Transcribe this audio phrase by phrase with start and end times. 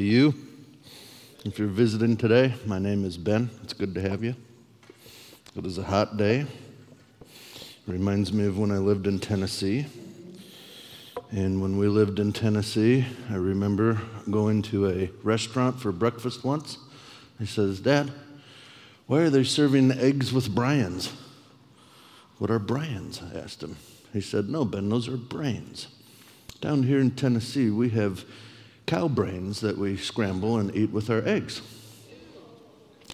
[0.00, 0.32] To you.
[1.44, 3.50] If you're visiting today, my name is Ben.
[3.62, 4.34] It's good to have you.
[5.54, 6.46] It is a hot day.
[7.86, 9.84] Reminds me of when I lived in Tennessee.
[11.32, 14.00] And when we lived in Tennessee, I remember
[14.30, 16.78] going to a restaurant for breakfast once.
[17.38, 18.10] He says, Dad,
[19.06, 21.12] why are they serving eggs with Bryans?
[22.38, 23.20] What are Bryans?
[23.20, 23.76] I asked him.
[24.14, 25.88] He said, No, Ben, those are brains.
[26.62, 28.24] Down here in Tennessee, we have
[28.90, 31.62] cow brains that we scramble and eat with our eggs.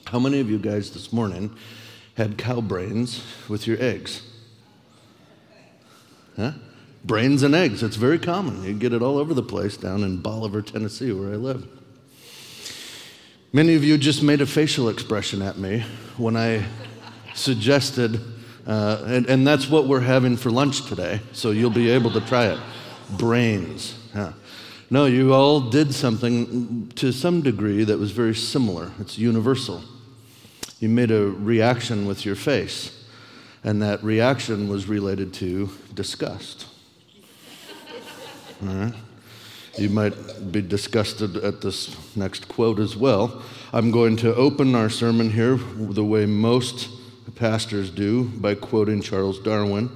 [0.07, 1.55] How many of you guys this morning
[2.15, 4.23] had cow brains with your eggs?
[6.35, 6.53] Huh?
[7.05, 7.83] Brains and eggs.
[7.83, 8.65] It's very common.
[8.65, 11.69] You get it all over the place down in Bolivar, Tennessee, where I live.
[13.53, 15.85] Many of you just made a facial expression at me
[16.17, 16.65] when I
[17.35, 18.19] suggested,
[18.67, 22.23] uh, and, and that's what we're having for lunch today, so you'll be able to
[22.23, 22.59] try it.
[23.19, 23.95] Brains.
[24.15, 24.33] Yeah.
[24.89, 28.93] No, you all did something to some degree that was very similar.
[29.01, 29.83] It's universal.
[30.79, 33.05] You made a reaction with your face,
[33.65, 36.67] and that reaction was related to disgust.
[38.63, 38.95] All right?
[39.77, 43.43] You might be disgusted at this next quote as well.
[43.73, 46.89] I'm going to open our sermon here the way most
[47.35, 49.91] pastors do by quoting Charles Darwin.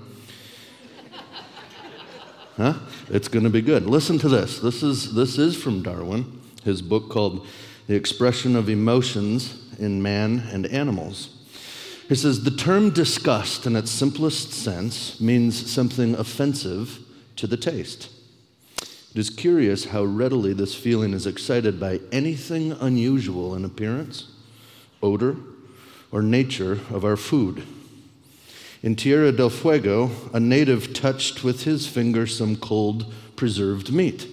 [2.61, 2.75] Huh?
[3.09, 3.87] It's going to be good.
[3.87, 4.59] Listen to this.
[4.59, 7.47] This is, this is from Darwin, his book called
[7.87, 11.39] The Expression of Emotions in Man and Animals.
[12.07, 16.99] He says the term disgust, in its simplest sense, means something offensive
[17.37, 18.11] to the taste.
[18.77, 24.31] It is curious how readily this feeling is excited by anything unusual in appearance,
[25.03, 25.37] odor,
[26.13, 27.67] or nature of our food.
[28.83, 34.27] In Tierra del Fuego, a native touched with his finger some cold preserved meat,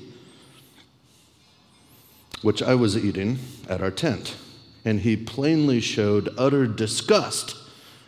[2.42, 4.38] which I was eating at our tent,
[4.86, 7.58] and he plainly showed utter disgust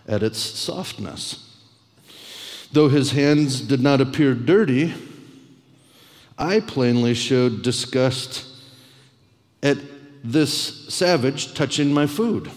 [0.07, 1.45] at its softness.
[2.71, 4.93] Though his hands did not appear dirty,
[6.37, 8.45] I plainly showed disgust
[9.61, 9.77] at
[10.23, 12.49] this savage touching my food.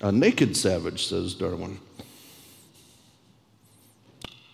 [0.00, 1.78] A naked savage, says Darwin.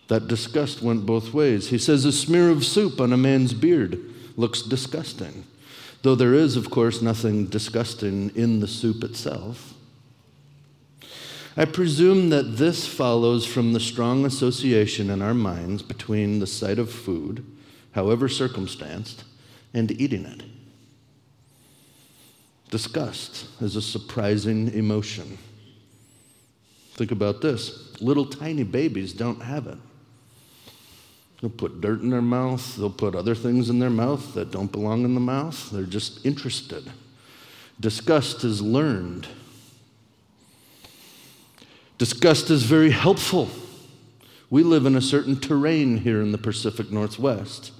[0.07, 1.69] That disgust went both ways.
[1.69, 3.99] He says a smear of soup on a man's beard
[4.37, 5.45] looks disgusting,
[6.03, 9.73] though there is, of course, nothing disgusting in the soup itself.
[11.57, 16.77] I presume that this follows from the strong association in our minds between the sight
[16.77, 17.45] of food,
[17.93, 19.23] however circumstanced,
[19.73, 20.43] and eating it.
[22.69, 25.37] Disgust is a surprising emotion.
[26.93, 29.77] Think about this little tiny babies don't have it.
[31.45, 34.71] They'll put dirt in their mouth, they'll put other things in their mouth that don't
[34.71, 35.69] belong in the mouth.
[35.69, 36.91] They're just interested.
[37.79, 39.27] Disgust is learned.
[41.99, 43.47] Disgust is very helpful.
[44.49, 47.71] We live in a certain terrain here in the Pacific Northwest.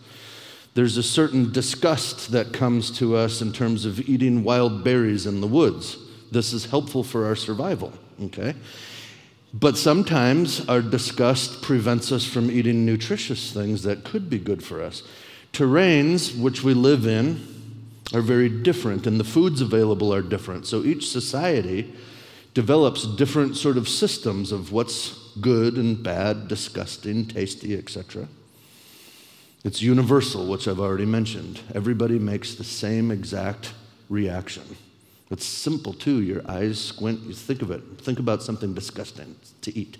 [0.75, 5.41] There's a certain disgust that comes to us in terms of eating wild berries in
[5.41, 5.97] the woods.
[6.31, 7.93] This is helpful for our survival,
[8.25, 8.53] okay?
[9.57, 14.83] But sometimes our disgust prevents us from eating nutritious things that could be good for
[14.83, 15.01] us.
[15.53, 17.41] Terrains which we live in
[18.13, 20.67] are very different, and the foods available are different.
[20.67, 21.93] So each society
[22.53, 28.27] develops different sort of systems of what's good and bad, disgusting, tasty, etc.
[29.63, 31.61] It's universal, which I've already mentioned.
[31.73, 33.71] Everybody makes the same exact
[34.09, 34.63] reaction.
[35.31, 36.21] It's simple too.
[36.21, 37.81] Your eyes squint, you think of it.
[37.99, 39.97] Think about something disgusting to eat.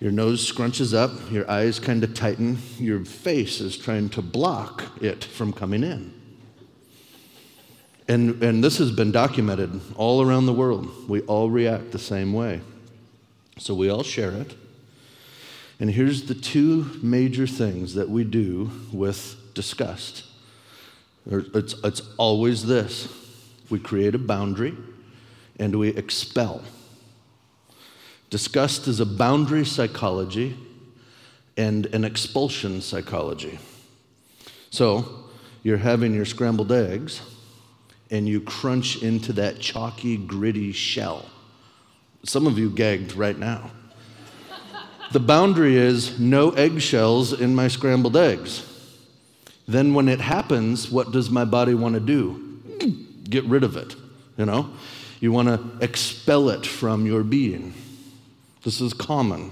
[0.00, 4.82] Your nose scrunches up, your eyes kind of tighten, your face is trying to block
[5.00, 6.12] it from coming in.
[8.08, 11.08] And, and this has been documented all around the world.
[11.08, 12.60] We all react the same way.
[13.58, 14.56] So we all share it.
[15.80, 20.24] And here's the two major things that we do with disgust
[21.26, 23.23] it's, it's always this
[23.70, 24.76] we create a boundary
[25.58, 26.62] and we expel.
[28.30, 30.56] Disgust is a boundary psychology
[31.56, 33.58] and an expulsion psychology.
[34.70, 35.24] So,
[35.62, 37.22] you're having your scrambled eggs
[38.10, 41.26] and you crunch into that chalky, gritty shell.
[42.24, 43.70] Some of you gagged right now.
[45.12, 48.70] the boundary is no eggshells in my scrambled eggs.
[49.66, 52.43] Then, when it happens, what does my body want to do?
[53.24, 53.96] Get rid of it,
[54.36, 54.70] you know?
[55.20, 57.74] You want to expel it from your being.
[58.62, 59.50] This is common.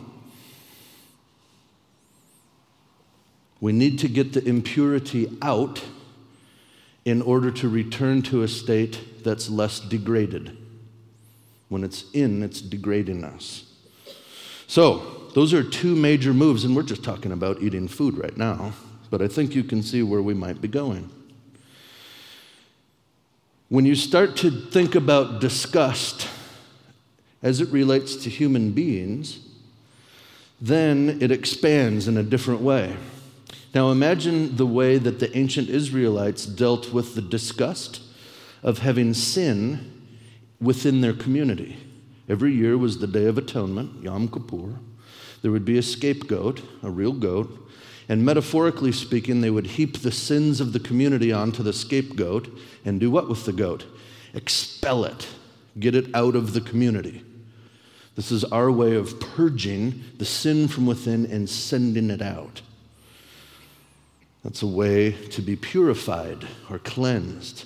[3.60, 5.82] We need to get the impurity out
[7.04, 10.56] in order to return to a state that's less degraded.
[11.68, 13.64] When it's in, it's degrading us.
[14.66, 18.72] So, those are two major moves, and we're just talking about eating food right now,
[19.10, 21.10] but I think you can see where we might be going.
[23.72, 26.28] When you start to think about disgust
[27.42, 29.38] as it relates to human beings,
[30.60, 32.94] then it expands in a different way.
[33.74, 38.02] Now imagine the way that the ancient Israelites dealt with the disgust
[38.62, 39.90] of having sin
[40.60, 41.78] within their community.
[42.28, 44.80] Every year was the Day of Atonement, Yom Kippur.
[45.40, 47.61] There would be a scapegoat, a real goat,
[48.12, 52.46] and metaphorically speaking, they would heap the sins of the community onto the scapegoat
[52.84, 53.86] and do what with the goat?
[54.34, 55.26] Expel it,
[55.80, 57.24] get it out of the community.
[58.14, 62.60] This is our way of purging the sin from within and sending it out.
[64.44, 67.64] That's a way to be purified or cleansed.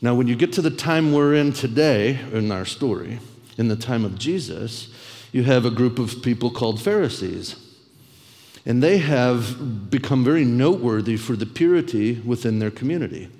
[0.00, 3.20] Now, when you get to the time we're in today in our story,
[3.58, 4.88] in the time of Jesus,
[5.32, 7.67] you have a group of people called Pharisees.
[8.68, 13.30] And they have become very noteworthy for the purity within their community.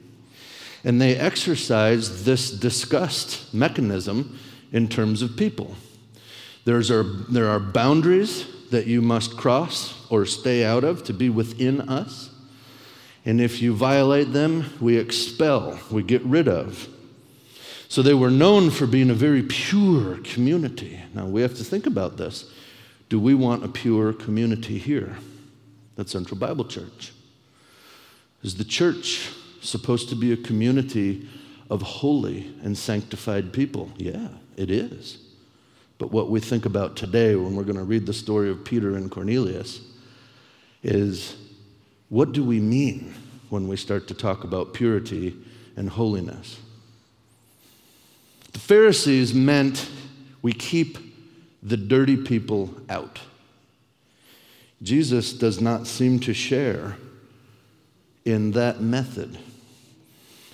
[0.84, 4.38] And they exercise this disgust mechanism
[4.72, 5.75] in terms of people.
[6.64, 11.28] There's our, there are boundaries that you must cross or stay out of to be
[11.28, 12.30] within us.
[13.26, 16.88] And if you violate them, we expel, we get rid of.
[17.88, 21.00] So they were known for being a very pure community.
[21.12, 22.50] Now we have to think about this.
[23.08, 25.16] Do we want a pure community here
[25.96, 27.12] at Central Bible Church?
[28.43, 29.31] Is the church
[29.62, 31.28] supposed to be a community
[31.70, 33.90] of holy and sanctified people?
[33.96, 35.19] Yeah, it is.
[35.99, 38.94] But what we think about today when we're going to read the story of Peter
[38.94, 39.81] and Cornelius
[40.82, 41.37] is
[42.08, 43.14] what do we mean
[43.49, 45.34] when we start to talk about purity
[45.76, 46.58] and holiness?
[48.52, 49.90] The Pharisees meant
[50.40, 51.07] we keep
[51.62, 53.20] the dirty people out.
[54.82, 56.96] Jesus does not seem to share
[58.25, 59.38] in that method.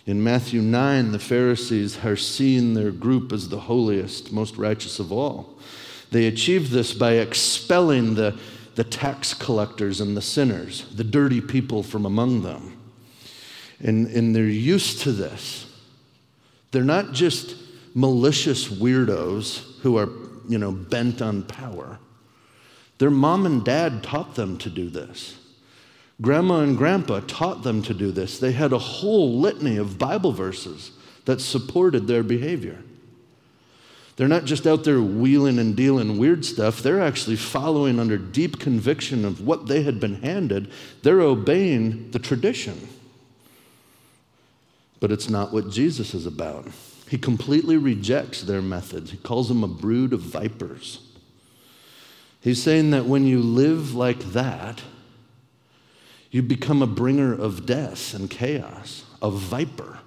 [0.07, 5.11] In Matthew 9, the Pharisees are seeing their group as the holiest, most righteous of
[5.11, 5.59] all.
[6.11, 8.39] They achieve this by expelling the,
[8.75, 12.79] the tax collectors and the sinners, the dirty people from among them.
[13.81, 15.67] And, and they're used to this.
[16.71, 17.57] They're not just
[17.95, 20.09] malicious weirdos who are,
[20.49, 21.99] you know, bent on power.
[22.99, 25.37] Their mom and dad taught them to do this.
[26.21, 28.39] Grandma and grandpa taught them to do this.
[28.39, 30.93] They had a whole litany of Bible verses
[31.25, 32.79] that supported their behavior.
[34.17, 38.61] They're not just out there wheeling and dealing weird stuff, they're actually following under deep
[38.61, 40.71] conviction of what they had been handed.
[41.03, 42.89] They're obeying the tradition.
[45.01, 46.69] But it's not what Jesus is about.
[47.09, 51.01] He completely rejects their methods, he calls them a brood of vipers.
[52.41, 54.83] He's saying that when you live like that,
[56.31, 60.01] you become a bringer of death and chaos, a viper.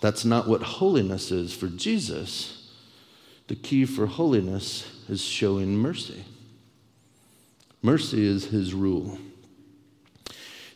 [0.00, 2.72] That's not what holiness is for Jesus.
[3.48, 6.24] The key for holiness is showing mercy.
[7.82, 9.18] Mercy is his rule.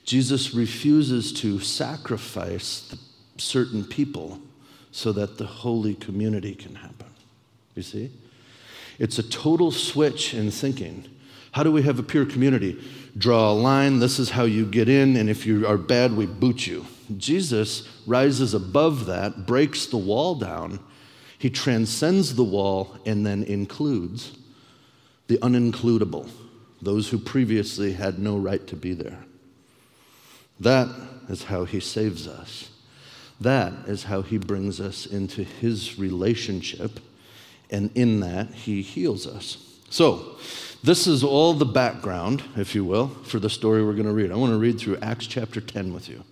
[0.04, 2.94] Jesus refuses to sacrifice
[3.36, 4.40] certain people
[4.90, 7.08] so that the holy community can happen.
[7.74, 8.10] You see?
[8.98, 11.04] It's a total switch in thinking.
[11.52, 12.82] How do we have a pure community?
[13.16, 16.26] Draw a line, this is how you get in, and if you are bad, we
[16.26, 16.86] boot you.
[17.16, 20.80] Jesus rises above that, breaks the wall down.
[21.38, 24.36] He transcends the wall and then includes
[25.26, 26.28] the unincludable,
[26.82, 29.24] those who previously had no right to be there.
[30.60, 30.88] That
[31.28, 32.70] is how he saves us.
[33.40, 37.00] That is how he brings us into his relationship,
[37.70, 39.78] and in that, he heals us.
[39.90, 40.36] So,
[40.82, 44.30] this is all the background, if you will, for the story we're going to read.
[44.30, 46.22] I want to read through Acts chapter 10 with you.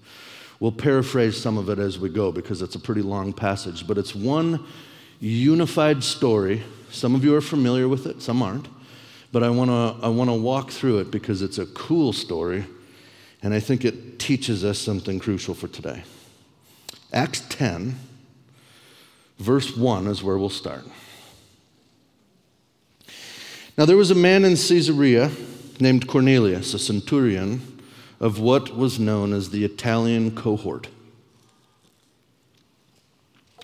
[0.60, 3.98] We'll paraphrase some of it as we go because it's a pretty long passage, but
[3.98, 4.64] it's one
[5.20, 6.62] unified story.
[6.90, 8.68] Some of you are familiar with it, some aren't.
[9.32, 12.64] But I want to I want to walk through it because it's a cool story
[13.42, 16.04] And I think it teaches us something crucial for today.
[17.12, 17.98] Acts 10,
[19.38, 20.84] verse 1 is where we'll start.
[23.76, 25.30] Now, there was a man in Caesarea
[25.78, 27.80] named Cornelius, a centurion
[28.20, 30.88] of what was known as the Italian cohort.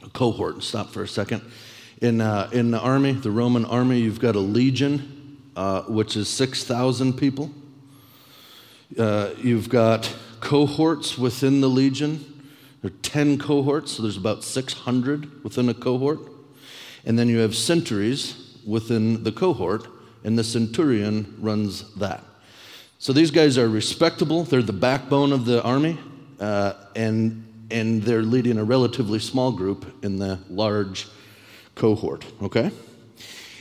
[0.02, 1.43] A cohort, stop for a second.
[2.02, 6.28] In, uh, in the army, the Roman army, you've got a legion, uh, which is
[6.28, 7.50] 6,000 people.
[8.99, 12.38] Uh, you've got cohorts within the legion.
[12.80, 16.20] There are 10 cohorts, so there's about 600 within a cohort.
[17.04, 19.88] And then you have centuries within the cohort,
[20.25, 22.23] and the centurion runs that.
[22.99, 24.44] So these guys are respectable.
[24.44, 25.99] They're the backbone of the army,
[26.38, 31.08] uh, and, and they're leading a relatively small group in the large
[31.75, 32.70] cohort, okay?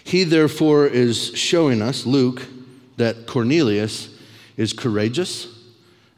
[0.03, 2.43] He, therefore, is showing us, Luke,
[2.97, 4.09] that Cornelius
[4.57, 5.56] is courageous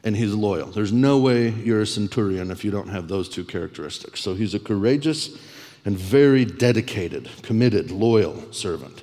[0.04, 0.70] and he's loyal.
[0.70, 4.20] There's no way you're a centurion if you don't have those two characteristics.
[4.20, 5.38] So he's a courageous
[5.84, 9.02] and very dedicated, committed, loyal servant.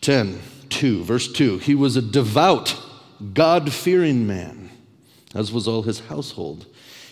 [0.00, 1.58] 10, 2, verse 2.
[1.58, 2.78] He was a devout,
[3.34, 4.70] God fearing man,
[5.34, 6.66] as was all his household.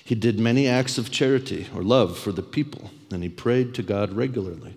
[0.04, 3.82] He did many acts of charity or love for the people, and he prayed to
[3.82, 4.76] God regularly.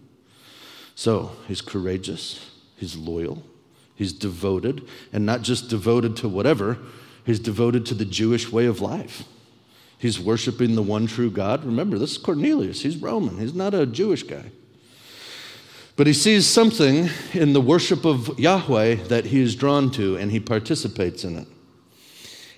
[0.95, 3.43] So he's courageous, he's loyal,
[3.93, 6.77] he's devoted, and not just devoted to whatever,
[7.27, 9.25] he's devoted to the Jewish way of life.
[9.99, 11.63] He's worshiping the one true God.
[11.63, 12.81] Remember, this is Cornelius.
[12.81, 14.45] He's Roman, he's not a Jewish guy.
[15.95, 20.31] But he sees something in the worship of Yahweh that he is drawn to, and
[20.31, 21.47] he participates in it.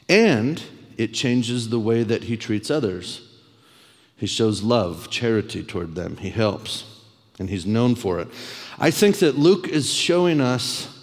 [0.08, 0.62] And
[0.98, 3.22] it changes the way that he treats others.
[4.18, 6.84] He shows love, charity toward them, he helps,
[7.40, 8.28] and he's known for it.
[8.78, 10.99] I think that Luke is showing us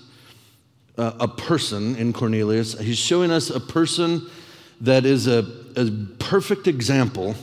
[0.97, 4.27] a, a person in Cornelius, he's showing us a person
[4.81, 7.35] that is a, a perfect example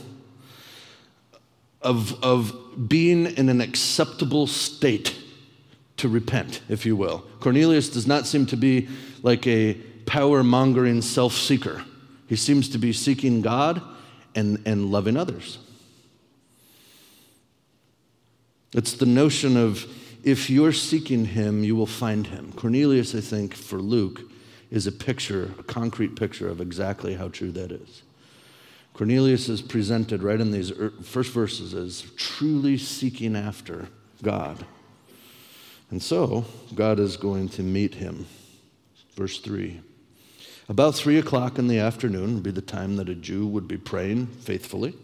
[1.82, 5.16] of, of being in an acceptable state
[5.96, 7.24] to repent, if you will.
[7.40, 8.88] Cornelius does not seem to be
[9.22, 9.74] like a
[10.06, 11.84] power mongering self seeker,
[12.28, 13.82] he seems to be seeking God
[14.34, 15.58] and, and loving others.
[18.72, 19.86] It's the notion of
[20.24, 22.52] if you're seeking him, you will find him.
[22.52, 24.22] Cornelius, I think, for Luke,
[24.70, 28.02] is a picture, a concrete picture of exactly how true that is.
[28.94, 33.88] Cornelius is presented right in these er, first verses as truly seeking after
[34.22, 34.64] God.
[35.90, 38.26] And so, God is going to meet him.
[39.16, 39.80] Verse 3.
[40.68, 43.76] About three o'clock in the afternoon would be the time that a Jew would be
[43.76, 44.94] praying faithfully.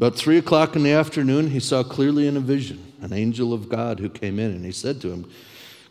[0.00, 3.68] About three o'clock in the afternoon, he saw clearly in a vision an angel of
[3.68, 5.30] God who came in, and he said to him,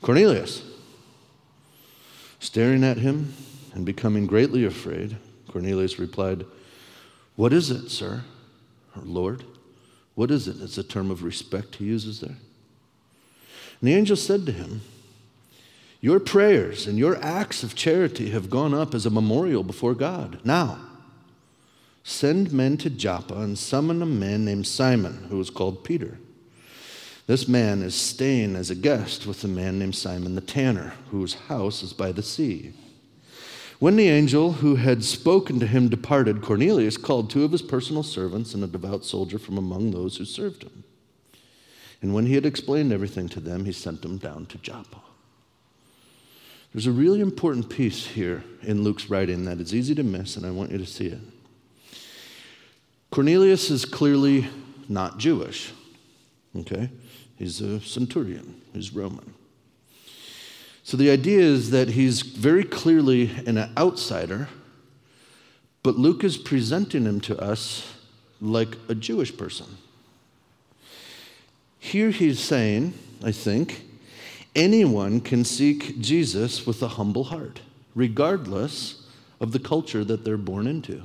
[0.02, 0.64] Cornelius.
[2.40, 3.36] Staring at him
[3.76, 6.44] and becoming greatly afraid, Cornelius replied,
[7.36, 8.24] what is it, sir?
[8.98, 9.44] Or Lord?
[10.16, 10.58] What is it?
[10.60, 12.36] It's a term of respect he uses there.
[13.80, 14.82] And the angel said to him,
[16.02, 20.40] Your prayers and your acts of charity have gone up as a memorial before God.
[20.44, 20.80] Now,
[22.10, 26.18] send men to Joppa and summon a man named Simon, who is called Peter.
[27.28, 31.36] This man is staying as a guest with a man named Simon the tanner, whose
[31.36, 32.74] house is by the sea.
[33.78, 38.04] When the angel who had spoken to him departed, Cornelius called two of his personal
[38.04, 40.84] servants and a devout soldier from among those who served him.
[42.02, 45.02] And when he had explained everything to them, he sent them down to Joppa.
[46.74, 50.46] There's a really important piece here in Luke's writing that is easy to miss, and
[50.46, 51.22] I want you to see it.
[53.12, 54.48] Cornelius is clearly
[54.88, 55.72] not Jewish,
[56.56, 56.90] okay?
[57.38, 59.34] He's a centurion, he's Roman.
[60.84, 64.50] So the idea is that he's very clearly an outsider,
[65.84, 67.94] but Luke is presenting him to us
[68.42, 69.66] like a Jewish person.
[71.80, 73.86] Here he's saying, I think,
[74.56, 77.62] anyone can seek Jesus with a humble heart,
[77.96, 79.04] regardless
[79.40, 81.04] of the culture that they're born into.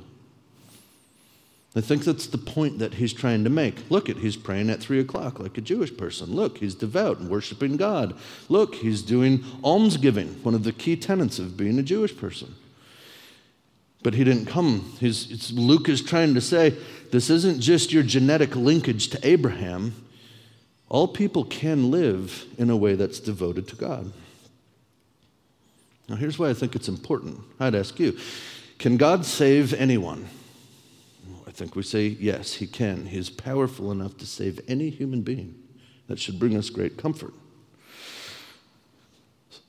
[1.77, 3.89] I think that's the point that he's trying to make.
[3.91, 6.31] Look at he's praying at three o'clock like a Jewish person.
[6.31, 8.15] Look, he's devout and worshiping God.
[8.47, 12.55] Look, he's doing almsgiving, one of the key tenets of being a Jewish person.
[14.03, 14.95] But he didn't come.
[15.01, 16.77] He's, Luke is trying to say
[17.11, 19.95] this isn't just your genetic linkage to Abraham.
[20.87, 24.13] All people can live in a way that's devoted to God.
[26.07, 27.39] Now, here's why I think it's important.
[27.59, 28.17] I'd ask you
[28.77, 30.29] can God save anyone?
[31.55, 33.07] Think we say, yes, he can.
[33.07, 35.55] He is powerful enough to save any human being.
[36.07, 37.33] That should bring us great comfort.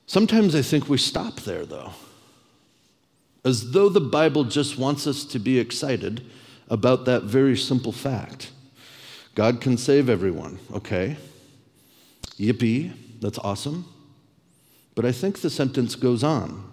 [0.05, 1.93] Sometimes I think we stop there, though.
[3.47, 6.21] as though the Bible just wants us to be excited
[6.69, 8.51] about that very simple fact.
[9.35, 11.15] God can save everyone, okay?
[12.37, 12.91] Yippee,
[13.21, 13.85] that's awesome.
[14.95, 16.66] But I think the sentence goes on.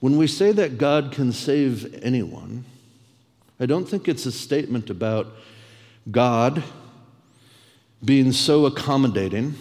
[0.00, 2.64] When we say that God can save anyone,
[3.58, 5.28] I don't think it's a statement about
[6.10, 6.62] God
[8.04, 9.54] being so accommodating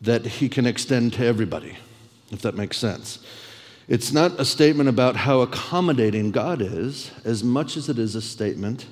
[0.00, 1.76] that he can extend to everybody,
[2.30, 3.18] if that makes sense.
[3.86, 8.22] It's not a statement about how accommodating God is as much as it is a
[8.22, 8.86] statement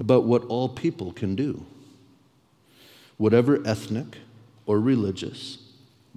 [0.00, 1.64] about what all people can do.
[3.18, 4.16] Whatever ethnic
[4.66, 5.58] or religious,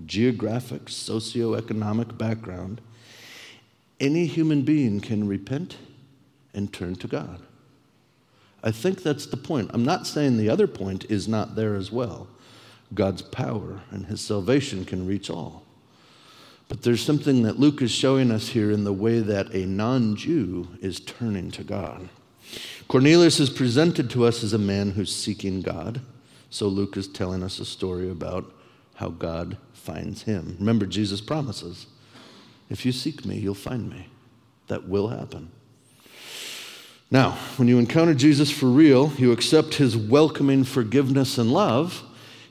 [0.05, 2.81] geographic, socioeconomic background,
[3.99, 5.77] any human being can repent
[6.53, 7.41] and turn to God.
[8.63, 9.71] I think that's the point.
[9.73, 12.27] I'm not saying the other point is not there as well.
[12.93, 15.63] God's power and his salvation can reach all.
[16.67, 20.15] But there's something that Luke is showing us here in the way that a non
[20.15, 22.09] Jew is turning to God.
[22.87, 26.01] Cornelius is presented to us as a man who's seeking God.
[26.49, 28.51] So Luke is telling us a story about
[28.95, 30.55] how God finds him.
[30.59, 31.85] Remember, Jesus promises
[32.69, 34.07] if you seek me, you'll find me.
[34.67, 35.51] That will happen.
[37.12, 42.03] Now, when you encounter Jesus for real, you accept his welcoming forgiveness and love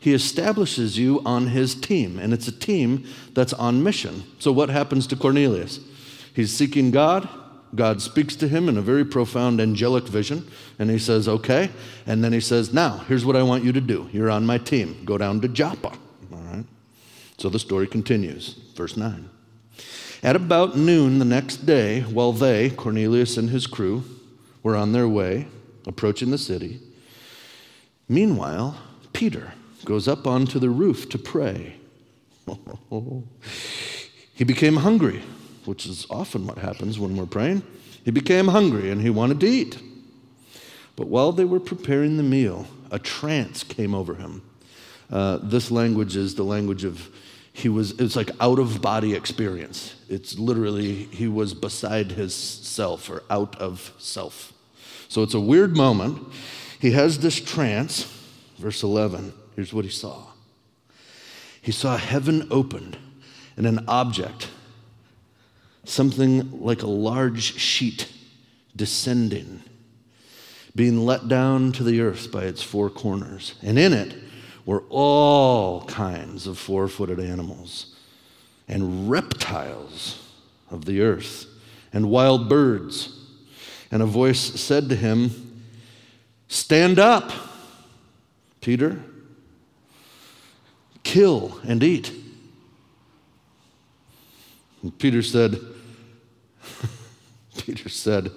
[0.04, 4.22] he establishes you on his team, and it's a team that's on mission.
[4.38, 5.80] So, what happens to Cornelius?
[6.34, 7.26] He's seeking God.
[7.74, 10.46] God speaks to him in a very profound angelic vision,
[10.78, 11.70] and he says, Okay.
[12.06, 14.10] And then he says, Now, here's what I want you to do.
[14.12, 15.06] You're on my team.
[15.06, 15.92] Go down to Joppa.
[16.30, 16.66] All right.
[17.38, 18.58] So the story continues.
[18.76, 19.30] Verse 9.
[20.24, 24.04] At about noon the next day, while they, Cornelius and his crew,
[24.62, 25.48] were on their way,
[25.86, 26.80] approaching the city,
[28.08, 28.78] meanwhile,
[29.12, 29.52] Peter,
[29.84, 31.76] goes up onto the roof to pray.
[34.34, 35.22] he became hungry,
[35.66, 37.62] which is often what happens when we're praying.
[38.02, 39.78] He became hungry and he wanted to eat.
[40.96, 44.40] But while they were preparing the meal, a trance came over him.
[45.10, 47.10] Uh, this language is the language of
[47.56, 49.94] he was it's like out of body experience.
[50.08, 54.52] It's literally he was beside his self or out of self.
[55.08, 56.26] So it's a weird moment.
[56.80, 58.12] He has this trance
[58.58, 60.26] verse 11 Here's what he saw.
[61.62, 62.98] He saw heaven opened
[63.56, 64.50] and an object,
[65.84, 68.12] something like a large sheet,
[68.74, 69.62] descending,
[70.74, 73.54] being let down to the earth by its four corners.
[73.62, 74.23] And in it
[74.66, 77.94] were all kinds of four footed animals
[78.66, 80.18] and reptiles
[80.70, 81.46] of the earth
[81.92, 83.20] and wild birds.
[83.90, 85.62] And a voice said to him,
[86.48, 87.30] Stand up,
[88.60, 89.02] Peter
[91.04, 92.10] kill and eat.
[94.82, 95.60] And Peter said,
[97.58, 98.32] Peter said,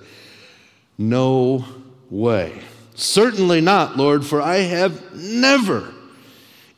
[0.97, 1.65] No
[2.11, 2.61] way.
[2.93, 5.93] Certainly not, Lord, for I have never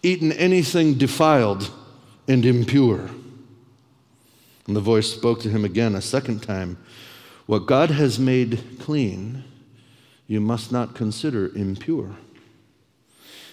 [0.04, 1.72] eaten anything defiled
[2.28, 3.10] and impure.
[4.68, 6.78] And the voice spoke to him again a second time
[7.48, 9.44] What God has made clean,
[10.28, 12.16] you must not consider impure.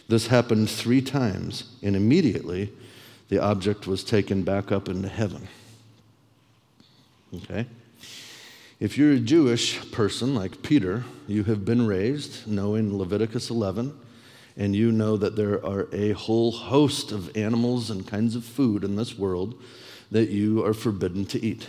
[0.09, 2.73] This happened three times, and immediately
[3.29, 5.49] the object was taken back up into heaven.
[7.35, 7.67] Okay?
[8.79, 13.99] If you're a Jewish person like Peter, you have been raised knowing Leviticus 11,
[14.57, 18.85] and you know that there are a whole host of animals and kinds of food
[18.85, 19.61] in this world
[20.11, 21.69] that you are forbidden to eat.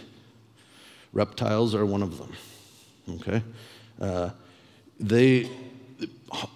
[1.12, 2.34] Reptiles are one of them.
[3.10, 3.44] Okay?
[4.00, 4.30] Uh,
[5.00, 5.50] they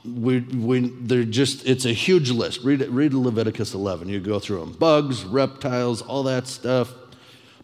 [0.03, 2.61] we, we, they're just, it's a huge list.
[2.63, 4.09] Read, read Leviticus 11.
[4.09, 6.93] You go through them bugs, reptiles, all that stuff,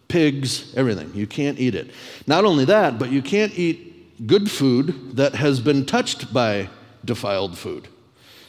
[0.08, 1.12] pigs, everything.
[1.14, 1.90] You can't eat it.
[2.26, 6.68] Not only that, but you can't eat good food that has been touched by
[7.04, 7.88] defiled food.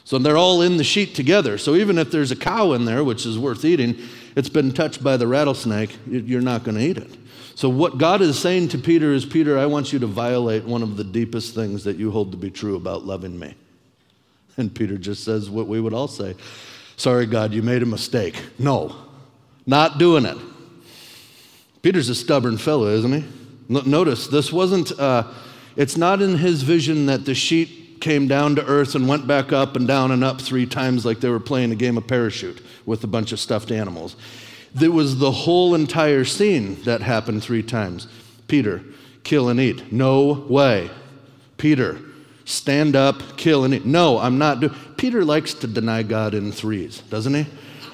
[0.09, 1.59] So they're all in the sheet together.
[1.59, 3.95] So even if there's a cow in there, which is worth eating,
[4.35, 7.15] it's been touched by the rattlesnake, you're not going to eat it.
[7.53, 10.81] So, what God is saying to Peter is, Peter, I want you to violate one
[10.81, 13.53] of the deepest things that you hold to be true about loving me.
[14.57, 16.35] And Peter just says what we would all say
[16.97, 18.41] Sorry, God, you made a mistake.
[18.57, 18.95] No,
[19.67, 20.39] not doing it.
[21.83, 23.25] Peter's a stubborn fellow, isn't he?
[23.67, 25.31] Notice, this wasn't, uh,
[25.75, 29.51] it's not in his vision that the sheet came down to earth and went back
[29.51, 32.61] up and down and up three times like they were playing a game of parachute
[32.85, 34.15] with a bunch of stuffed animals.
[34.73, 38.07] There was the whole entire scene that happened three times.
[38.47, 38.83] Peter,
[39.23, 39.91] kill and eat.
[39.91, 40.89] No way.
[41.57, 41.99] Peter,
[42.45, 43.85] stand up, kill and eat.
[43.85, 44.73] No, I'm not doing.
[44.97, 47.47] Peter likes to deny God in threes, doesn't he?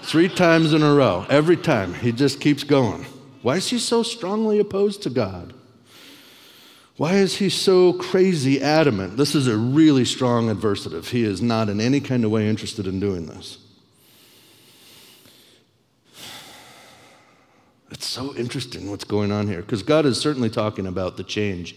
[0.03, 1.95] Three times in a row, every time.
[1.95, 3.05] He just keeps going.
[3.41, 5.54] Why is he so strongly opposed to God?
[6.97, 9.17] Why is he so crazy adamant?
[9.17, 11.09] This is a really strong adversative.
[11.09, 13.57] He is not in any kind of way interested in doing this.
[17.91, 21.75] It's so interesting what's going on here because God is certainly talking about the change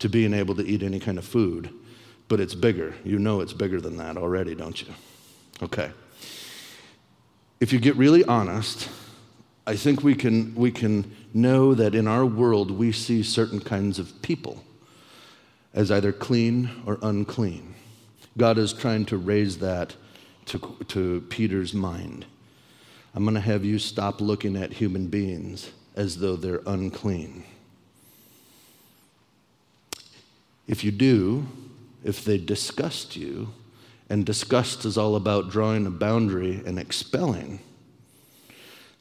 [0.00, 1.70] to being able to eat any kind of food,
[2.28, 2.94] but it's bigger.
[3.04, 4.88] You know it's bigger than that already, don't you?
[5.62, 5.90] Okay.
[7.60, 8.88] If you get really honest,
[9.66, 13.98] I think we can, we can know that in our world we see certain kinds
[13.98, 14.64] of people
[15.72, 17.74] as either clean or unclean.
[18.36, 19.94] God is trying to raise that
[20.46, 22.24] to, to Peter's mind.
[23.14, 27.44] I'm going to have you stop looking at human beings as though they're unclean.
[30.66, 31.46] If you do,
[32.04, 33.48] if they disgust you,
[34.10, 37.60] and disgust is all about drawing a boundary and expelling,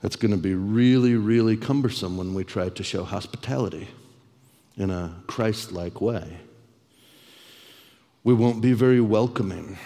[0.02, 3.88] that's going to be really, really cumbersome when we try to show hospitality
[4.78, 6.38] in a Christ like way.
[8.24, 9.78] We won't be very welcoming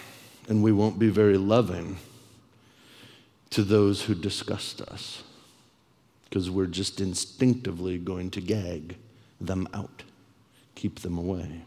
[0.50, 1.98] and we won't be very loving
[3.52, 5.24] to those who disgust us
[6.24, 8.96] because we're just instinctively going to gag
[9.40, 10.04] them out,
[10.76, 11.62] keep them away.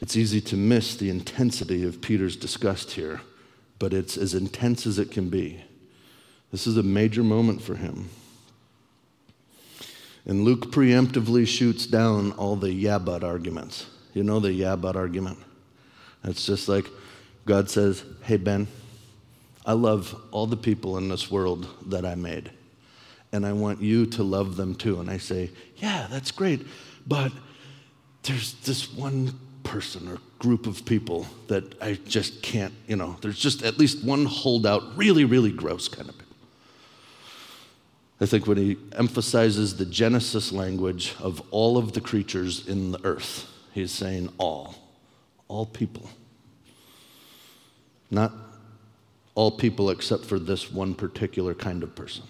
[0.00, 3.20] It's easy to miss the intensity of Peter's disgust here,
[3.78, 5.62] but it's as intense as it can be.
[6.54, 8.10] This is a major moment for him.
[10.24, 13.86] And Luke preemptively shoots down all the yeah, but arguments.
[14.12, 15.38] You know the yeah, but argument?
[16.22, 16.86] It's just like
[17.44, 18.68] God says, Hey, Ben,
[19.66, 22.52] I love all the people in this world that I made,
[23.32, 25.00] and I want you to love them too.
[25.00, 26.64] And I say, Yeah, that's great,
[27.04, 27.32] but
[28.22, 33.40] there's this one person or group of people that I just can't, you know, there's
[33.40, 36.14] just at least one holdout, really, really gross kind of.
[38.24, 43.04] I think when he emphasizes the Genesis language of all of the creatures in the
[43.04, 44.76] earth, he's saying all,
[45.46, 46.08] all people.
[48.10, 48.32] Not
[49.34, 52.22] all people except for this one particular kind of person.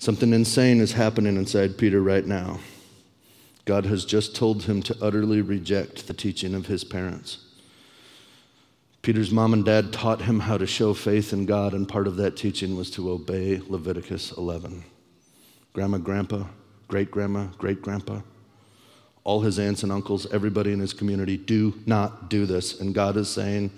[0.00, 2.58] Something insane is happening inside Peter right now.
[3.64, 7.43] God has just told him to utterly reject the teaching of his parents.
[9.04, 12.16] Peter's mom and dad taught him how to show faith in God, and part of
[12.16, 14.82] that teaching was to obey Leviticus 11.
[15.74, 16.44] Grandma, grandpa,
[16.88, 18.20] great grandma, great grandpa,
[19.22, 22.80] all his aunts and uncles, everybody in his community, do not do this.
[22.80, 23.72] And God is saying,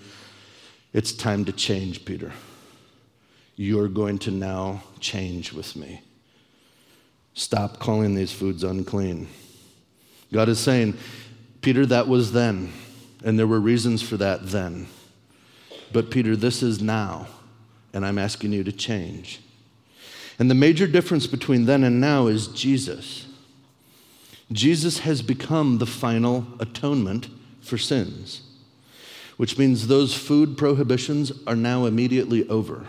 [0.93, 2.31] it's time to change, Peter.
[3.57, 6.03] You're going to now change with me.
[7.33, 9.27] Stop calling these foods unclean.
[10.31, 10.97] God is saying,
[11.59, 12.71] Peter, that was then,
[13.25, 14.87] and there were reasons for that then.
[15.91, 17.27] But Peter, this is now,
[17.93, 19.41] and I'm asking you to change.
[20.39, 23.27] And the major difference between then and now is Jesus.
[24.51, 27.27] Jesus has become the final atonement
[27.61, 28.41] for sins
[29.37, 32.85] which means those food prohibitions are now immediately over.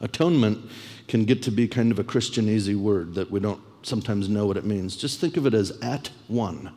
[0.00, 0.68] Atonement
[1.06, 4.46] can get to be kind of a Christian easy word that we don't sometimes know
[4.46, 4.96] what it means.
[4.96, 6.74] Just think of it as at one.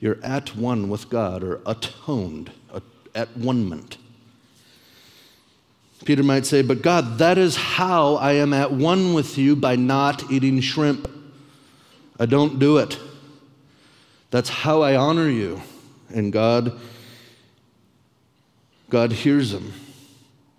[0.00, 2.50] You're at one with God or atoned,
[3.14, 3.98] at one moment.
[6.04, 9.76] Peter might say, But God, that is how I am at one with you by
[9.76, 11.10] not eating shrimp.
[12.18, 12.98] I don't do it.
[14.30, 15.60] That's how I honor you.
[16.14, 16.78] And God
[18.90, 19.72] God hears him.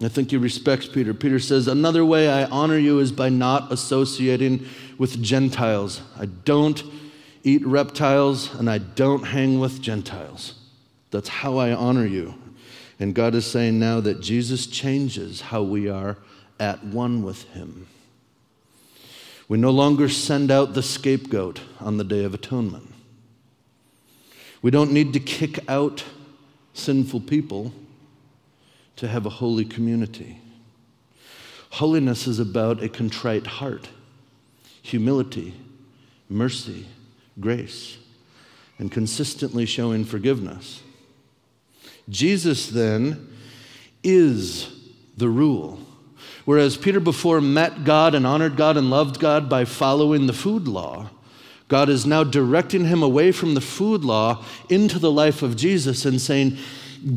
[0.01, 1.13] I think he respects Peter.
[1.13, 4.65] Peter says, Another way I honor you is by not associating
[4.97, 6.01] with Gentiles.
[6.17, 6.81] I don't
[7.43, 10.58] eat reptiles and I don't hang with Gentiles.
[11.11, 12.35] That's how I honor you.
[12.99, 16.17] And God is saying now that Jesus changes how we are
[16.59, 17.87] at one with him.
[19.47, 22.93] We no longer send out the scapegoat on the Day of Atonement.
[24.61, 26.03] We don't need to kick out
[26.73, 27.73] sinful people
[28.97, 30.41] to have a holy community.
[31.71, 33.87] Holiness is about a contrite heart,
[34.81, 35.53] humility,
[36.29, 36.85] mercy,
[37.39, 37.97] grace,
[38.77, 40.81] and consistently showing forgiveness.
[42.09, 43.29] Jesus then
[44.03, 44.69] is
[45.17, 45.79] the rule.
[46.45, 50.67] Whereas Peter before met God and honored God and loved God by following the food
[50.67, 51.09] law,
[51.67, 56.05] God is now directing him away from the food law into the life of Jesus
[56.05, 56.57] and saying,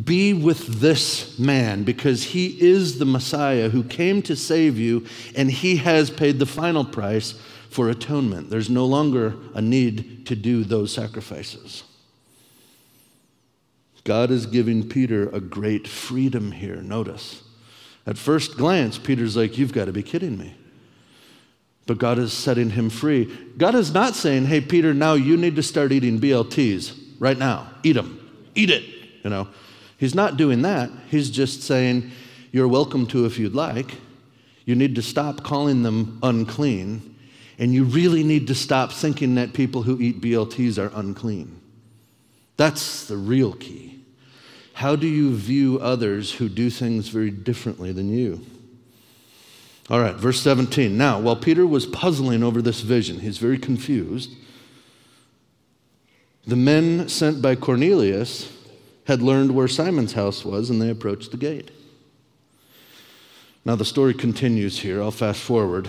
[0.04, 5.50] be with this man because he is the Messiah who came to save you and
[5.50, 7.32] he has paid the final price
[7.68, 8.50] for atonement.
[8.50, 11.84] There's no longer a need to do those sacrifices.
[14.04, 16.76] God is giving Peter a great freedom here.
[16.76, 17.42] Notice,
[18.06, 20.54] At first glance, Peter's like, You've got to be kidding me.
[21.86, 23.24] But God is setting him free.
[23.56, 27.70] God is not saying, Hey, Peter, now you need to start eating BLTs right now.
[27.82, 28.18] Eat them.
[28.54, 28.84] Eat it.
[29.22, 29.48] You know,
[29.98, 30.90] He's not doing that.
[31.08, 32.10] He's just saying,
[32.50, 33.98] You're welcome to if you'd like.
[34.64, 37.16] You need to stop calling them unclean.
[37.58, 41.60] And you really need to stop thinking that people who eat BLTs are unclean.
[42.56, 43.91] That's the real key.
[44.74, 48.44] How do you view others who do things very differently than you?
[49.90, 50.96] All right, verse 17.
[50.96, 54.34] Now, while Peter was puzzling over this vision, he's very confused.
[56.46, 58.50] The men sent by Cornelius
[59.06, 61.70] had learned where Simon's house was and they approached the gate.
[63.64, 65.02] Now, the story continues here.
[65.02, 65.88] I'll fast forward.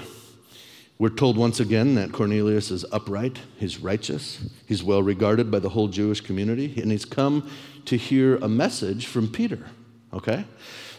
[1.00, 5.70] We're told once again that Cornelius is upright, he's righteous, he's well regarded by the
[5.70, 7.50] whole Jewish community, and he's come
[7.86, 9.66] to hear a message from Peter.
[10.14, 10.46] Okay?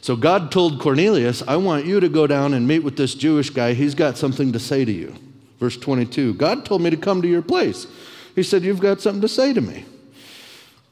[0.00, 3.50] So God told Cornelius, I want you to go down and meet with this Jewish
[3.50, 3.72] guy.
[3.72, 5.14] He's got something to say to you.
[5.58, 7.86] Verse 22 God told me to come to your place.
[8.34, 9.86] He said, You've got something to say to me.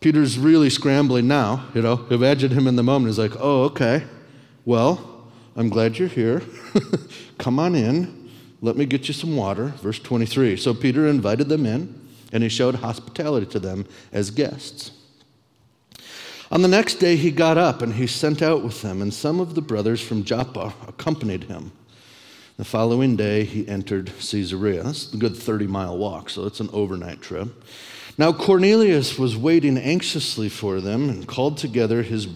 [0.02, 1.66] Peter's really scrambling now.
[1.74, 3.08] You know, imagine him in the moment.
[3.08, 4.04] He's like, oh, okay.
[4.64, 6.42] Well, I'm glad you're here.
[7.38, 8.30] Come on in.
[8.60, 9.68] Let me get you some water.
[9.80, 10.56] Verse 23.
[10.56, 14.90] So Peter invited them in, and he showed hospitality to them as guests.
[16.52, 19.40] On the next day, he got up and he sent out with them, and some
[19.40, 21.72] of the brothers from Joppa accompanied him.
[22.58, 24.82] The following day, he entered Caesarea.
[24.82, 27.48] That's a good 30 mile walk, so it's an overnight trip.
[28.18, 32.28] Now Cornelius was waiting anxiously for them and called together his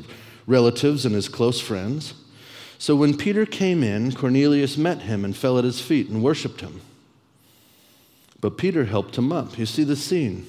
[0.47, 2.15] relatives and his close friends.
[2.79, 6.63] So when Peter came in, Cornelius met him and fell at his feet and worshiped
[6.63, 6.81] him.
[8.41, 9.59] But Peter helped him up.
[9.59, 10.47] You see the scene.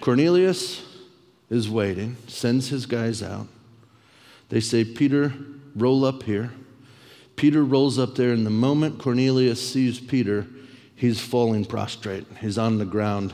[0.00, 0.87] Cornelius
[1.50, 3.46] is waiting, sends his guys out.
[4.48, 5.32] They say, Peter,
[5.74, 6.52] roll up here.
[7.36, 10.46] Peter rolls up there, and the moment Cornelius sees Peter,
[10.94, 12.26] he's falling prostrate.
[12.40, 13.32] He's on the ground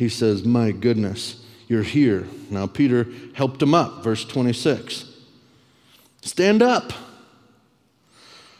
[0.00, 2.26] he says, My goodness, you're here.
[2.48, 4.02] Now, Peter helped him up.
[4.02, 5.04] Verse 26.
[6.22, 6.94] Stand up.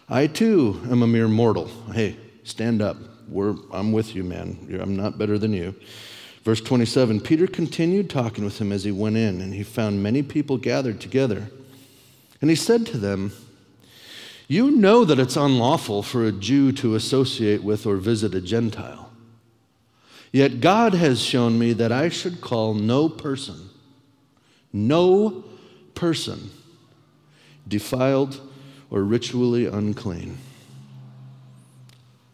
[0.06, 1.68] I too am a mere mortal.
[1.94, 2.98] Hey, stand up.
[3.26, 4.78] We're, I'm with you, man.
[4.82, 5.74] I'm not better than you.
[6.42, 10.22] Verse 27 Peter continued talking with him as he went in, and he found many
[10.22, 11.50] people gathered together.
[12.40, 13.33] And he said to them,
[14.48, 19.11] You know that it's unlawful for a Jew to associate with or visit a Gentile.
[20.33, 23.68] Yet God has shown me that I should call no person,
[24.72, 25.44] no
[25.94, 26.50] person
[27.66, 28.40] defiled
[28.90, 30.38] or ritually unclean.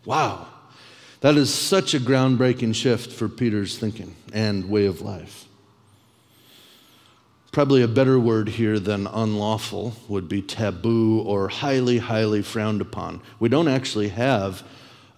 [0.05, 0.47] Wow.
[1.27, 5.47] That is such a groundbreaking shift for Peter's thinking and way of life.
[7.51, 13.23] Probably a better word here than unlawful would be taboo or highly, highly frowned upon.
[13.41, 14.63] We don't actually have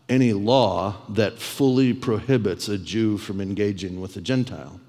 [0.09, 4.81] any law that fully prohibits a Jew from engaging with a Gentile.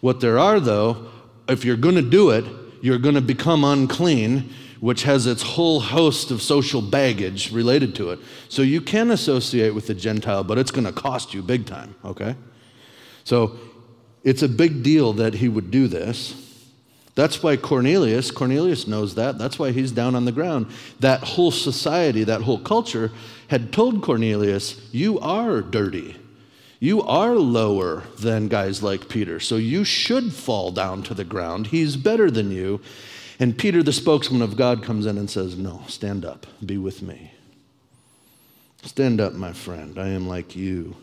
[0.00, 1.08] What there are, though,
[1.48, 2.44] if you're going to do it,
[2.80, 8.10] you're going to become unclean, which has its whole host of social baggage related to
[8.10, 8.18] it.
[8.50, 11.94] So you can associate with the Gentile, but it's going to cost you big time,
[12.04, 12.36] okay?
[13.24, 13.58] So
[14.24, 16.34] it's a big deal that he would do this.
[17.14, 19.38] That's why Cornelius, Cornelius knows that.
[19.38, 20.66] That's why he's down on the ground.
[21.00, 23.10] That whole society, that whole culture
[23.48, 26.16] had told Cornelius, You are dirty.
[26.78, 31.68] You are lower than guys like Peter, so you should fall down to the ground.
[31.68, 32.82] He's better than you.
[33.38, 37.02] And Peter, the spokesman of God, comes in and says, No, stand up, be with
[37.02, 37.32] me.
[38.82, 39.98] Stand up, my friend.
[39.98, 40.96] I am like you.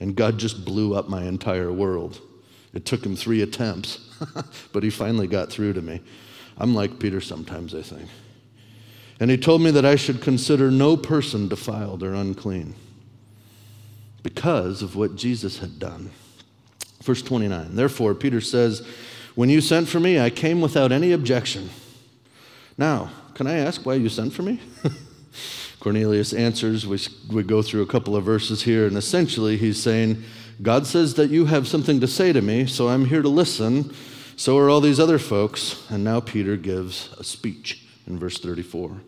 [0.00, 2.20] And God just blew up my entire world.
[2.72, 3.98] It took him three attempts,
[4.72, 6.00] but he finally got through to me.
[6.56, 8.08] I'm like Peter sometimes, I think.
[9.18, 12.74] And he told me that I should consider no person defiled or unclean
[14.22, 16.10] because of what Jesus had done.
[17.02, 18.86] Verse 29 Therefore, Peter says,
[19.34, 21.70] When you sent for me, I came without any objection.
[22.76, 24.60] Now, can I ask why you sent for me?
[25.80, 26.86] Cornelius answers.
[26.86, 26.98] We,
[27.30, 30.22] we go through a couple of verses here, and essentially he's saying,
[30.62, 33.94] God says that you have something to say to me, so I'm here to listen.
[34.36, 35.86] So are all these other folks.
[35.90, 39.00] And now Peter gives a speech in verse 34.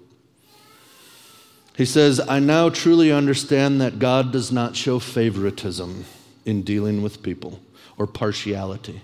[1.76, 6.04] He says, I now truly understand that God does not show favoritism
[6.44, 7.60] in dealing with people
[7.96, 9.00] or partiality,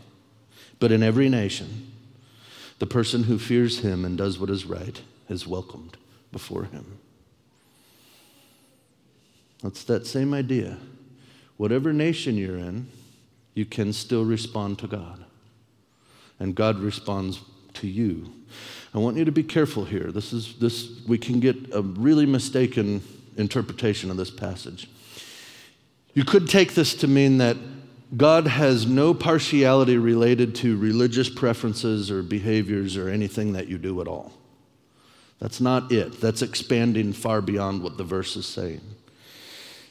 [0.78, 1.92] but in every nation,
[2.78, 5.96] the person who fears him and does what is right is welcomed
[6.32, 6.98] before him.
[9.62, 10.78] That's that same idea.
[11.56, 12.88] Whatever nation you're in,
[13.54, 15.24] you can still respond to God.
[16.38, 17.40] And God responds
[17.74, 18.32] to you.
[18.94, 20.12] I want you to be careful here.
[20.12, 23.02] This is this we can get a really mistaken
[23.36, 24.88] interpretation of this passage.
[26.14, 27.56] You could take this to mean that
[28.16, 34.00] God has no partiality related to religious preferences or behaviors or anything that you do
[34.00, 34.32] at all.
[35.40, 36.20] That's not it.
[36.20, 38.80] That's expanding far beyond what the verse is saying.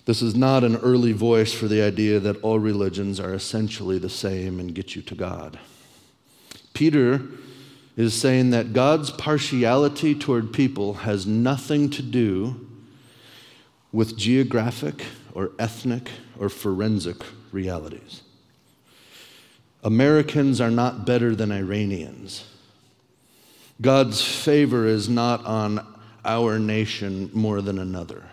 [0.05, 4.09] This is not an early voice for the idea that all religions are essentially the
[4.09, 5.59] same and get you to God.
[6.73, 7.21] Peter
[7.95, 12.67] is saying that God's partiality toward people has nothing to do
[13.91, 15.03] with geographic
[15.33, 17.17] or ethnic or forensic
[17.51, 18.21] realities.
[19.83, 22.43] Americans are not better than Iranians.
[23.81, 25.85] God's favor is not on
[26.25, 28.23] our nation more than another.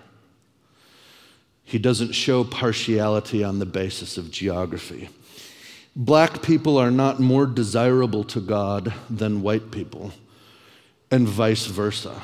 [1.65, 5.09] He doesn't show partiality on the basis of geography.
[5.97, 10.13] Black people are not more desirable to God than white people,
[11.11, 12.21] and vice versa,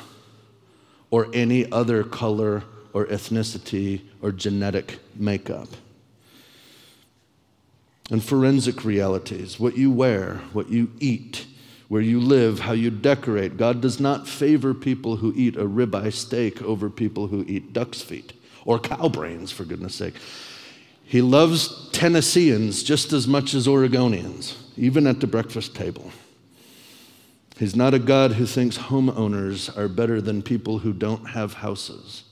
[1.11, 5.69] or any other color or ethnicity or genetic makeup.
[8.11, 11.47] And forensic realities, what you wear, what you eat,
[11.89, 13.57] where you live, how you decorate.
[13.57, 18.03] God does not favor people who eat a ribeye steak over people who eat duck's
[18.03, 18.33] feet
[18.65, 20.15] or cow brains, for goodness sake.
[21.05, 26.13] He loves Tennesseans just as much as Oregonians, even at the breakfast table.
[27.59, 32.23] He's not a God who thinks homeowners are better than people who don't have houses.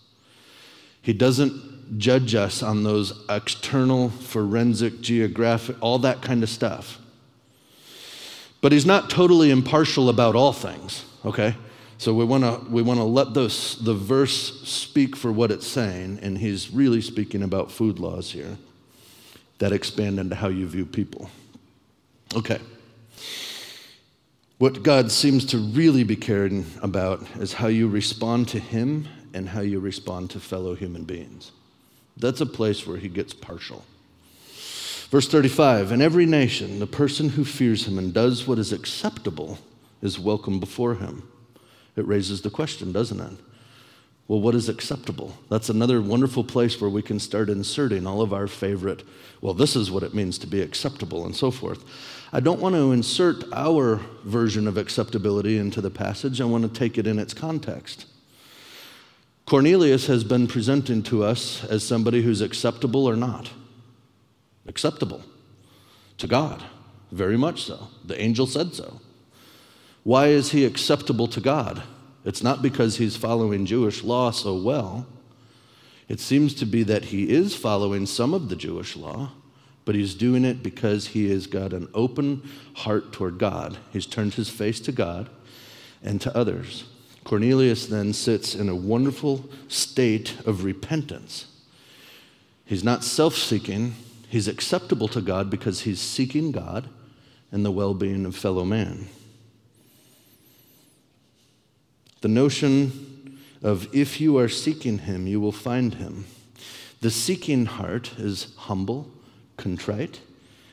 [1.03, 6.98] He doesn't judge us on those external, forensic, geographic, all that kind of stuff.
[8.61, 11.55] But he's not totally impartial about all things, okay?
[11.96, 15.66] So we want to we want to let those the verse speak for what it's
[15.66, 18.57] saying and he's really speaking about food laws here
[19.59, 21.31] that expand into how you view people.
[22.37, 22.61] Okay.
[24.59, 29.48] What God seems to really be caring about is how you respond to Him and
[29.48, 31.53] how you respond to fellow human beings.
[32.18, 33.85] That's a place where He gets partial.
[35.11, 39.59] Verse 35 In every nation, the person who fears Him and does what is acceptable
[40.02, 41.28] is welcome before Him.
[41.96, 43.38] It raises the question, doesn't it?
[44.28, 45.35] Well, what is acceptable?
[45.48, 49.02] That's another wonderful place where we can start inserting all of our favorite,
[49.40, 51.83] well, this is what it means to be acceptable, and so forth.
[52.31, 56.78] I don't want to insert our version of acceptability into the passage, I want to
[56.78, 58.04] take it in its context.
[59.49, 63.51] Cornelius has been presented to us as somebody who's acceptable or not.
[64.67, 65.23] Acceptable
[66.19, 66.63] to God,
[67.13, 67.89] very much so.
[68.05, 69.01] The angel said so.
[70.05, 71.83] Why is he acceptable to God?
[72.27, 75.07] It's not because he's following Jewish law so well.
[76.09, 79.33] It seems to be that he is following some of the Jewish law,
[79.87, 83.79] but he's doing it because he has got an open heart toward God.
[83.95, 85.31] He's turned his face to God
[86.03, 86.85] and to others.
[87.29, 91.47] Cornelius then sits in a wonderful state of repentance.
[92.64, 93.97] He's not self seeking,
[94.31, 96.88] he's acceptable to God because he's seeking God
[97.53, 99.09] and the well being of fellow man.
[102.23, 106.25] The notion of if you are seeking him, you will find him.
[107.03, 109.07] The seeking heart is humble,
[109.59, 110.23] contrite,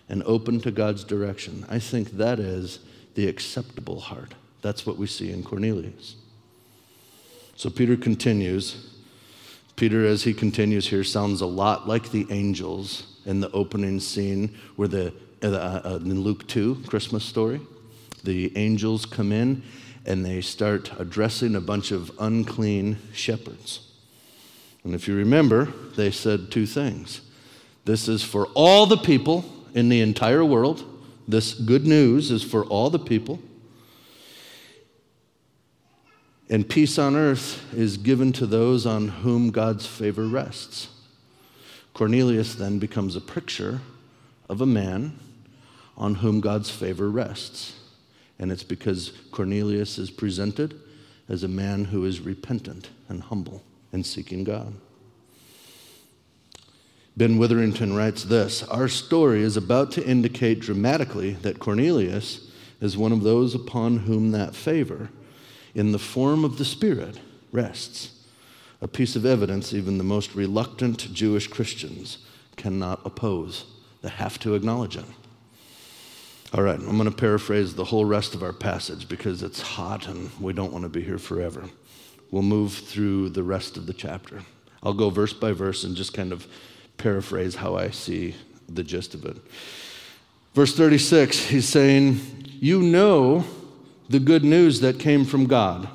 [0.08, 1.66] and open to God's direction.
[1.68, 2.80] I think that is
[3.16, 4.36] the acceptable heart.
[4.62, 6.16] That's what we see in Cornelius.
[7.56, 8.92] So Peter continues.
[9.76, 14.56] Peter, as he continues here, sounds a lot like the angels in the opening scene
[14.76, 15.14] where the
[15.44, 17.62] uh, uh, in Luke 2, Christmas story.
[18.24, 19.64] The angels come in
[20.06, 23.92] and they start addressing a bunch of unclean shepherds.
[24.84, 25.66] And if you remember,
[25.96, 27.22] they said two things.
[27.86, 30.84] This is for all the people in the entire world.
[31.28, 33.40] This good news is for all the people.
[36.50, 40.90] And peace on earth is given to those on whom God's favor rests.
[41.94, 43.82] Cornelius then becomes a picture
[44.48, 45.18] of a man
[45.98, 47.74] on whom God's favor rests.
[48.38, 50.80] And it's because Cornelius is presented
[51.30, 54.74] as a man who is repentant and humble and seeking God.
[57.18, 63.14] Ben Witherington writes this Our story is about to indicate dramatically that Cornelius is one
[63.14, 65.10] of those upon whom that favor,
[65.76, 67.20] in the form of the Spirit,
[67.52, 68.12] rests.
[68.82, 72.20] A piece of evidence even the most reluctant Jewish Christians
[72.56, 73.66] cannot oppose.
[74.02, 75.06] They have to acknowledge it.
[76.54, 80.08] All right, I'm going to paraphrase the whole rest of our passage because it's hot
[80.08, 81.66] and we don't want to be here forever.
[82.32, 84.42] We'll move through the rest of the chapter.
[84.82, 86.48] I'll go verse by verse and just kind of
[86.98, 88.36] paraphrase how I see
[88.70, 89.38] the gist of it.
[90.54, 92.20] Verse 36, he's saying,
[92.60, 93.44] You know
[94.10, 95.88] the good news that came from God,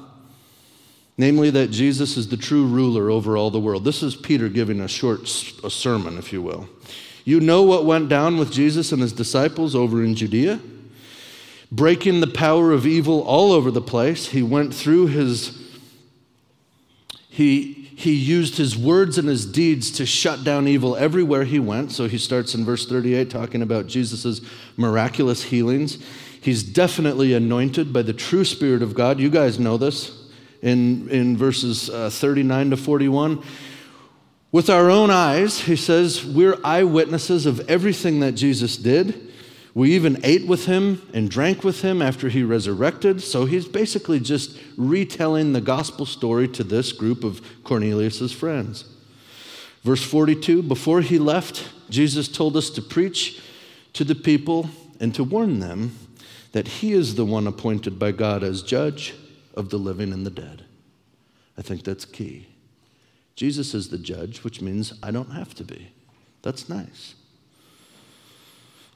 [1.17, 3.85] namely that Jesus is the true ruler over all the world.
[3.85, 5.23] This is Peter giving a short
[5.63, 6.69] a sermon, if you will.
[7.25, 10.61] You know what went down with Jesus and his disciples over in Judea?
[11.71, 14.29] Breaking the power of evil all over the place.
[14.29, 15.57] He went through his,
[17.29, 21.93] he, he used his words and his deeds to shut down evil everywhere he went.
[21.93, 24.41] So he starts in verse 38 talking about Jesus'
[24.77, 25.99] miraculous healings.
[26.41, 29.21] He's definitely anointed by the true Spirit of God.
[29.21, 30.29] You guys know this
[30.63, 33.43] in, in verses uh, 39 to 41.
[34.53, 39.29] With our own eyes, he says, we're eyewitnesses of everything that Jesus did.
[39.75, 43.23] We even ate with him and drank with him after he resurrected.
[43.23, 48.85] So he's basically just retelling the gospel story to this group of Cornelius's friends.
[49.83, 53.41] Verse 42 Before he left, Jesus told us to preach
[53.93, 55.93] to the people and to warn them
[56.53, 59.15] that he is the one appointed by God as judge
[59.55, 60.65] of the living and the dead.
[61.57, 62.49] I think that's key.
[63.37, 65.93] Jesus is the judge, which means I don't have to be.
[66.43, 67.15] That's nice.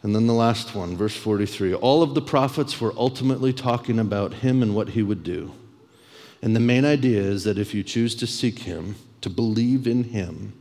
[0.03, 1.75] And then the last one, verse 43.
[1.75, 5.53] All of the prophets were ultimately talking about him and what he would do.
[6.43, 10.05] And the main idea is that if you choose to seek him, to believe in
[10.05, 10.53] him,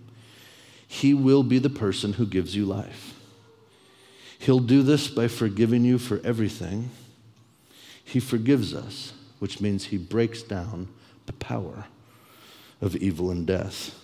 [0.88, 3.13] he will be the person who gives you life.
[4.44, 6.90] He'll do this by forgiving you for everything.
[8.04, 10.90] He forgives us, which means He breaks down
[11.28, 11.86] the power
[12.82, 13.98] of evil and death.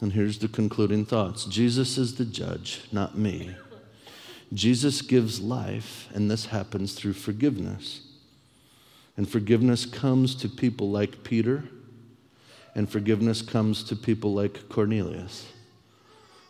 [0.00, 3.54] And here's the concluding thoughts Jesus is the judge, not me.
[4.52, 8.00] Jesus gives life, and this happens through forgiveness.
[9.16, 11.62] And forgiveness comes to people like Peter,
[12.74, 15.46] and forgiveness comes to people like Cornelius.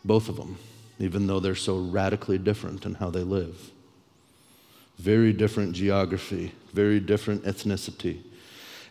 [0.07, 0.57] Both of them
[0.99, 3.71] even though they're so radically different in how they live.
[4.99, 8.23] Very different geography, very different ethnicity,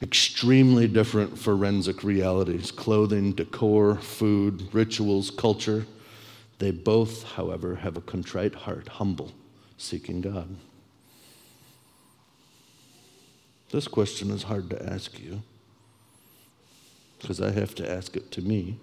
[0.01, 5.85] extremely different forensic realities clothing, decor, food, rituals, culture.
[6.59, 9.31] They both, however, have a contrite heart, humble,
[9.77, 10.55] seeking God.
[13.71, 15.41] This question is hard to ask you
[17.19, 18.77] because I have to ask it to me.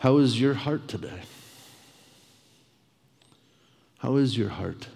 [0.00, 1.20] How is your heart today?
[3.98, 4.88] How is your heart?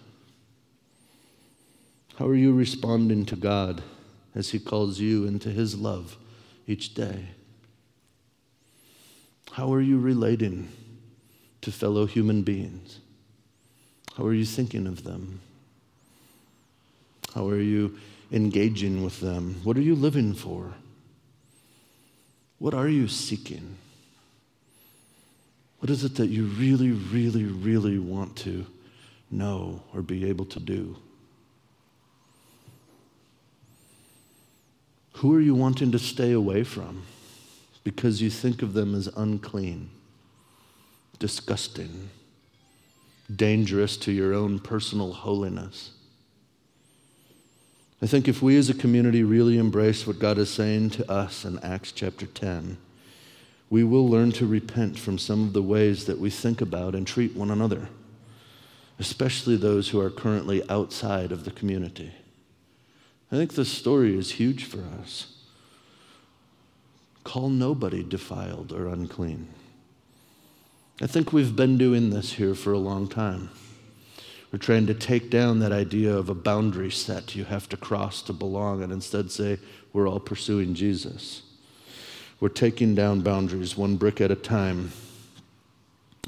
[2.16, 3.82] How are you responding to God
[4.34, 6.16] as He calls you into His love
[6.66, 7.28] each day?
[9.53, 10.68] How are you relating
[11.62, 13.01] to fellow human beings?
[14.16, 15.40] How are you thinking of them?
[17.34, 17.98] How are you
[18.30, 19.61] engaging with them?
[19.64, 20.74] What are you living for?
[22.59, 23.76] What are you seeking?
[25.78, 28.66] What is it that you really, really, really want to?
[29.31, 30.97] Know or be able to do?
[35.14, 37.03] Who are you wanting to stay away from
[37.85, 39.91] because you think of them as unclean,
[41.18, 42.09] disgusting,
[43.35, 45.91] dangerous to your own personal holiness?
[48.03, 51.45] I think if we as a community really embrace what God is saying to us
[51.45, 52.78] in Acts chapter 10,
[53.68, 57.07] we will learn to repent from some of the ways that we think about and
[57.07, 57.89] treat one another
[59.01, 62.12] especially those who are currently outside of the community.
[63.32, 65.34] I think this story is huge for us.
[67.24, 69.48] Call nobody defiled or unclean.
[71.01, 73.48] I think we've been doing this here for a long time.
[74.53, 78.20] We're trying to take down that idea of a boundary set you have to cross
[78.22, 79.59] to belong and instead say,
[79.94, 81.42] we're all pursuing Jesus.
[82.38, 84.92] We're taking down boundaries one brick at a time.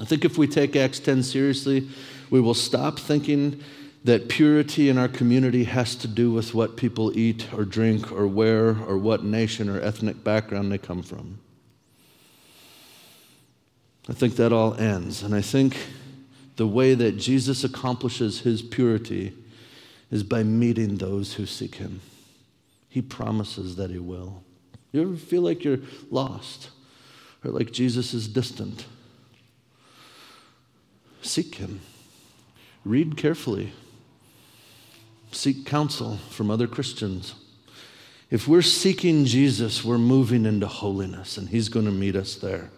[0.01, 1.87] I think if we take Acts 10 seriously,
[2.29, 3.61] we will stop thinking
[4.03, 8.27] that purity in our community has to do with what people eat or drink or
[8.27, 11.39] wear or what nation or ethnic background they come from.
[14.09, 15.23] I think that all ends.
[15.23, 15.77] And I think
[16.57, 19.33] the way that Jesus accomplishes his purity
[20.11, 22.01] is by meeting those who seek him.
[22.89, 24.43] He promises that he will.
[24.91, 25.79] You ever feel like you're
[26.11, 26.69] lost
[27.43, 28.85] or like Jesus is distant?
[31.21, 31.79] Seek him.
[32.85, 33.71] Read carefully.
[35.31, 37.33] Seek counsel from other Christians.
[38.29, 42.71] If we're seeking Jesus, we're moving into holiness, and He's going to meet us there.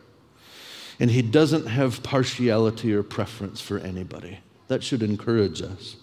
[1.00, 4.40] And He doesn't have partiality or preference for anybody.
[4.68, 5.96] That should encourage us.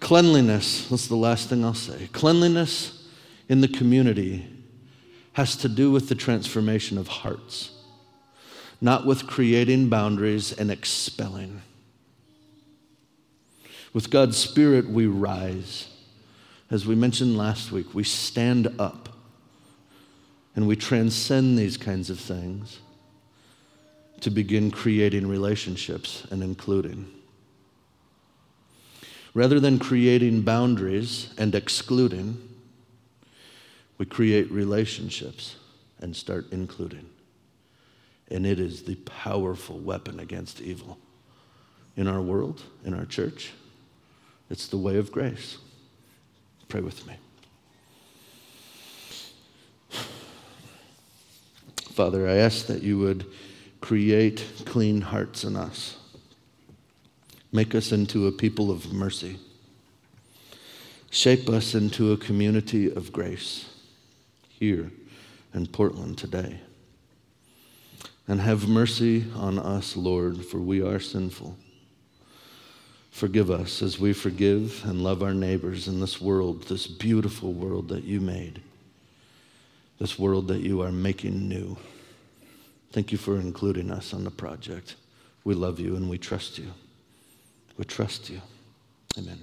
[0.00, 2.08] Cleanliness, that's the last thing I'll say.
[2.12, 3.08] Cleanliness
[3.48, 4.46] in the community
[5.32, 7.72] has to do with the transformation of hearts,
[8.80, 11.62] not with creating boundaries and expelling.
[13.98, 15.88] With God's Spirit, we rise.
[16.70, 19.08] as we mentioned last week, we stand up
[20.54, 22.78] and we transcend these kinds of things
[24.20, 27.08] to begin creating relationships and including.
[29.34, 32.40] Rather than creating boundaries and excluding,
[33.98, 35.56] we create relationships
[36.00, 37.10] and start including.
[38.30, 40.98] And it is the powerful weapon against evil
[41.96, 43.50] in our world, in our church.
[44.50, 45.58] It's the way of grace.
[46.68, 47.14] Pray with me.
[51.92, 53.26] Father, I ask that you would
[53.80, 55.96] create clean hearts in us.
[57.52, 59.38] Make us into a people of mercy.
[61.10, 63.68] Shape us into a community of grace
[64.48, 64.90] here
[65.54, 66.60] in Portland today.
[68.26, 71.56] And have mercy on us, Lord, for we are sinful.
[73.18, 77.88] Forgive us as we forgive and love our neighbors in this world, this beautiful world
[77.88, 78.62] that you made,
[79.98, 81.76] this world that you are making new.
[82.92, 84.94] Thank you for including us on the project.
[85.42, 86.68] We love you and we trust you.
[87.76, 88.40] We trust you.
[89.18, 89.40] Amen.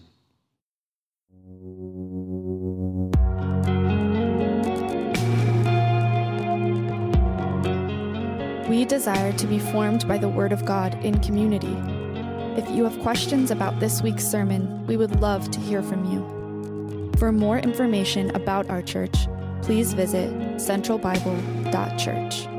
[8.70, 11.76] We desire to be formed by the Word of God in community.
[12.58, 17.12] If you have questions about this week's sermon, we would love to hear from you.
[17.18, 19.28] For more information about our church,
[19.62, 22.55] please visit centralbible.church.